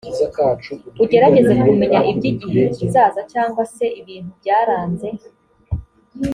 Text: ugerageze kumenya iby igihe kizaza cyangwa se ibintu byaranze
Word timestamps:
ugerageze 1.03 1.53
kumenya 1.63 1.99
iby 2.11 2.23
igihe 2.31 2.63
kizaza 2.75 3.21
cyangwa 3.31 3.63
se 3.75 3.85
ibintu 4.01 4.31
byaranze 4.39 5.07